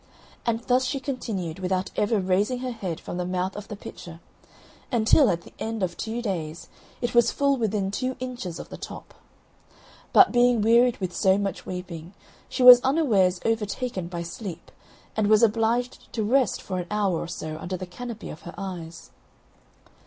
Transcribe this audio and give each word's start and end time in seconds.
And 0.47 0.61
thus 0.61 0.85
she 0.85 0.99
continued 0.99 1.59
without 1.59 1.91
ever 1.95 2.19
raising 2.19 2.57
her 2.61 2.71
head 2.71 2.99
from 2.99 3.17
the 3.17 3.23
mouth 3.23 3.55
of 3.55 3.67
the 3.67 3.75
pitcher 3.75 4.19
until, 4.91 5.29
at 5.29 5.41
the 5.43 5.53
end 5.59 5.83
of 5.83 5.95
two 5.95 6.23
days, 6.23 6.69
it 7.01 7.13
was 7.13 7.29
full 7.29 7.55
within 7.55 7.91
two 7.91 8.15
inches 8.19 8.57
of 8.57 8.69
the 8.69 8.77
top. 8.77 9.13
But, 10.11 10.31
being 10.31 10.63
wearied 10.63 10.97
with 10.97 11.15
so 11.15 11.37
much 11.37 11.67
weeping, 11.67 12.15
she 12.49 12.63
was 12.63 12.81
unawares 12.81 13.39
overtaken 13.45 14.07
by 14.07 14.23
sleep, 14.23 14.71
and 15.15 15.27
was 15.27 15.43
obliged 15.43 16.11
to 16.13 16.23
rest 16.23 16.63
for 16.63 16.79
an 16.79 16.87
hour 16.89 17.19
or 17.19 17.27
so 17.27 17.57
under 17.59 17.77
the 17.77 17.85
canopy 17.85 18.31
of 18.31 18.41
her 18.41 18.55
eyes. 18.57 19.11